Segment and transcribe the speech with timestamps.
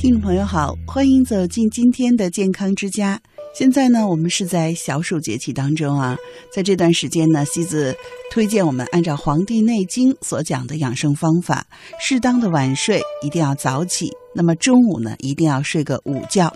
[0.00, 3.20] 听众朋友好，欢迎走进今天的健康之家。
[3.54, 6.16] 现在呢，我们是在小暑节气当中啊，
[6.50, 7.94] 在这段时间呢，西子
[8.30, 11.66] 推荐我们按照《黄帝内经》所讲的养生方法，
[12.00, 14.10] 适当的晚睡，一定要早起。
[14.34, 16.50] 那么中午呢，一定要睡个午觉。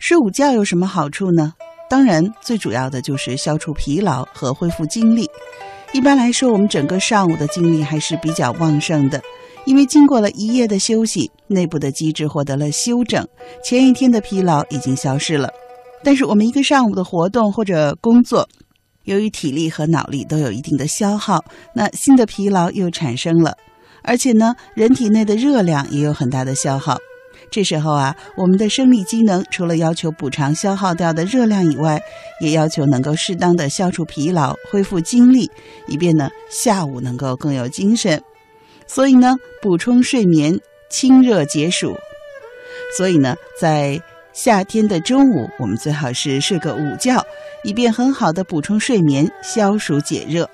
[0.00, 1.54] 睡午觉有什么好处呢？
[1.88, 5.30] 当然，最主要的就是消除疲劳和恢复精力。
[5.92, 9.20] 一般来说，我们整个上午的精力还是比较旺盛的，
[9.64, 13.26] 因为经过了一夜的休息，内部的机制获得了休整，
[13.64, 15.50] 前一天的疲劳已经消失了。
[16.04, 18.48] 但是我们一个上午的活动或者工作，
[19.04, 23.56] 由于体力和脑力都有一定的消耗，那新的疲劳又产生了，
[24.04, 26.96] 而且呢，人体内的热量也有很大的消耗。
[27.50, 32.00] 这时候啊，我们的生理机能除了要求补偿消耗掉的热量以外，
[32.40, 35.50] 也要求能够适当的消除疲劳、恢复精力，
[35.88, 38.22] 以便呢下午能够更有精神。
[38.86, 41.96] 所以呢，补充睡眠，清热解暑。
[42.96, 44.00] 所以呢，在
[44.32, 47.24] 夏天的中午，我们最好是睡个午觉，
[47.64, 50.48] 以便很好的补充睡眠，消暑解热。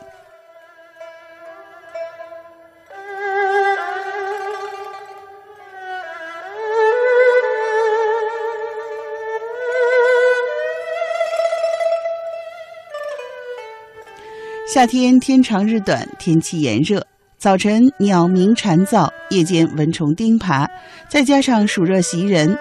[14.77, 17.03] 夏天天长日短，天气炎热，
[17.39, 20.69] 早晨鸟鸣蝉噪，夜间蚊虫叮爬，
[21.09, 22.59] 再加上暑热袭人，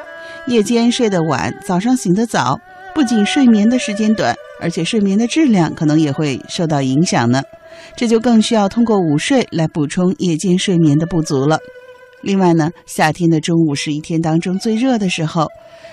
[0.47, 2.57] 夜间睡得晚，早上醒得早，
[2.94, 7.44] 不仅睡眠的时间短，而且睡眠的质量可能也会受到影响呢。
[7.97, 11.59] 这就更需要通过午睡来补充夜间睡眠的不足了。
[12.22, 15.47] 另外呢，夏天的中午是一天当中最热的时候，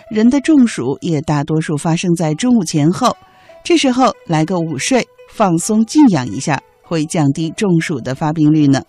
[0.08, 3.16] 人的中暑也大多数发生在中午前后，
[3.64, 5.04] 这时候来个午睡。
[5.34, 8.82] 放松静养一下，会降低中暑的发病率呢。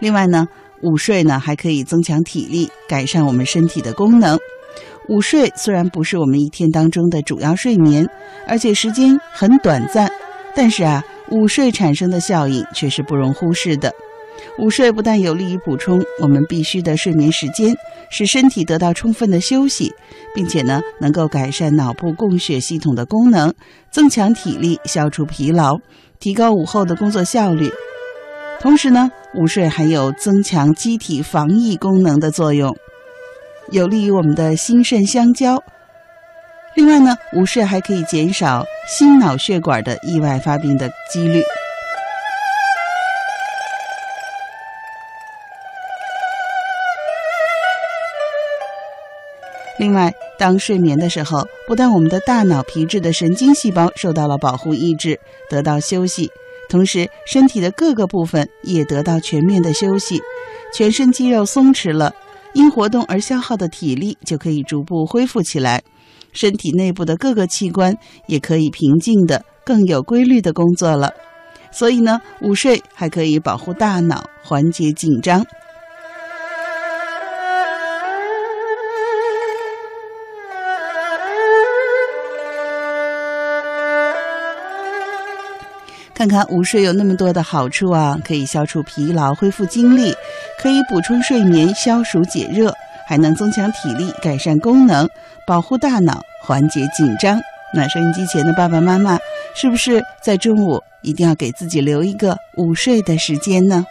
[0.00, 0.48] 另外呢，
[0.82, 4.36] 午睡呢还可以增强体力，改善我们身体的功能。
[5.08, 8.10] 午睡虽然不是我们一天当中的主要睡眠，
[8.48, 10.10] 而且时间很短暂，
[10.56, 13.94] 但是啊，午睡产生的效应却是不容忽视的。
[14.58, 17.74] 午睡不但有利于补充我们必须的睡眠时间，
[18.10, 19.92] 使身体得到充分的休息，
[20.34, 23.52] 并且呢，能够改善脑部供血系统的功能，
[23.90, 25.78] 增强体力，消除疲劳，
[26.18, 27.70] 提高午后的工作效率。
[28.60, 32.76] 同时呢，午睡还有增强机体防疫功能的作用，
[33.70, 35.62] 有利于我们的心肾相交。
[36.74, 41.42] 另外呢，午睡还可以减少心脑血管的意外发病的几率。
[49.78, 55.18] 另外，当睡眠的时候，不但我们的大脑皮质的神经细胞受到了保护抑制，
[55.48, 56.30] 得到休息，
[56.68, 60.20] 同时身体的各个部分也得到全面的休息，
[60.74, 62.12] 全身肌肉松弛了，
[62.54, 65.82] 因活动而消耗的体力就可以逐步恢复起来，
[66.32, 67.96] 身体内部的各个器官
[68.26, 71.12] 也可以平静的、更有规律的工作了。
[71.70, 75.46] 所以呢，午睡还可以保护大脑，缓解紧张。
[86.18, 90.12] 看看午睡有那么多的好处啊，可以消除疲劳、恢复精力，
[90.60, 92.74] 可以补充睡眠、消暑解热，
[93.06, 95.08] 还能增强体力、改善功能、
[95.46, 97.40] 保护大脑、缓解紧张。
[97.72, 99.16] 那收音机前的爸爸妈妈，
[99.54, 103.86] 是不是在中午一定要给自己留一个午睡的时间呢？